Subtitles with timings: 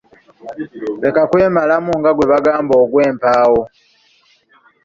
[1.01, 3.61] Leka kwemalamu nga gwe bagamba ogw'empaawo.